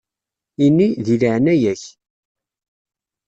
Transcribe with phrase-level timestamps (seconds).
[0.65, 1.83] Ini: «deg leεna-yak».